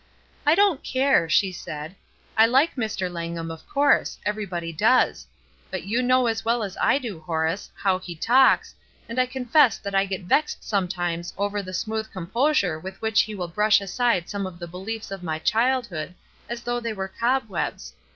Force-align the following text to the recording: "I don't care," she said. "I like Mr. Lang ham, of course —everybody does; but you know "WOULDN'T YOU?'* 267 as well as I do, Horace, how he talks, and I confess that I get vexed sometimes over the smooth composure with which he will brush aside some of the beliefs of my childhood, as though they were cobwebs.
"I 0.47 0.55
don't 0.55 0.81
care," 0.83 1.29
she 1.29 1.51
said. 1.51 1.95
"I 2.35 2.47
like 2.47 2.73
Mr. 2.73 3.07
Lang 3.07 3.35
ham, 3.35 3.51
of 3.51 3.69
course 3.69 4.17
—everybody 4.25 4.73
does; 4.73 5.27
but 5.69 5.83
you 5.83 6.01
know 6.01 6.21
"WOULDN'T 6.21 6.37
YOU?'* 6.37 6.41
267 6.41 6.41
as 6.41 6.45
well 6.45 6.63
as 6.63 6.77
I 6.95 6.97
do, 6.97 7.19
Horace, 7.19 7.71
how 7.75 7.99
he 7.99 8.15
talks, 8.15 8.73
and 9.07 9.19
I 9.19 9.27
confess 9.27 9.77
that 9.77 9.93
I 9.93 10.07
get 10.07 10.21
vexed 10.21 10.63
sometimes 10.67 11.35
over 11.37 11.61
the 11.61 11.71
smooth 11.75 12.11
composure 12.11 12.79
with 12.79 12.99
which 12.99 13.21
he 13.21 13.35
will 13.35 13.47
brush 13.47 13.79
aside 13.79 14.27
some 14.27 14.47
of 14.47 14.57
the 14.57 14.67
beliefs 14.67 15.11
of 15.11 15.21
my 15.21 15.37
childhood, 15.37 16.15
as 16.49 16.63
though 16.63 16.79
they 16.79 16.93
were 16.93 17.07
cobwebs. 17.07 17.93